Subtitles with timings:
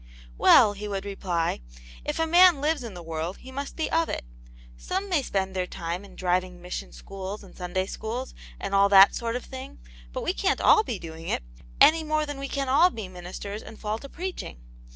[0.39, 1.59] "Well," he would reply,
[2.03, 4.25] "if a man lives in the world he must be of it.
[4.75, 9.13] Some may spend their time in driving mission schools and Sunday schools, and all that
[9.13, 9.77] sort of thing,
[10.11, 11.43] but we cian't all be doing it,
[11.79, 14.57] any more than we can all be ministers and fall to preaching.